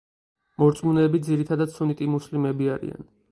მორწმუნეები 0.63 1.21
ძირითადად 1.27 1.75
სუნიტი 1.75 2.09
მუსლიმები 2.17 2.73
არიან. 2.79 3.09